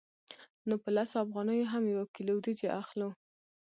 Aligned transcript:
نو 0.67 0.75
په 0.83 0.89
لسو 0.95 1.15
افغانیو 1.25 1.71
هم 1.73 1.83
یوه 1.93 2.05
کیلو 2.15 2.33
وریجې 2.37 2.67
اخلو 2.81 3.09